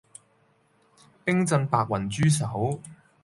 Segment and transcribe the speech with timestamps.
[1.23, 2.81] 冰鎮白雲豬手